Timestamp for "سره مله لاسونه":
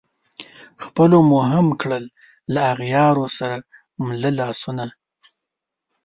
3.37-4.85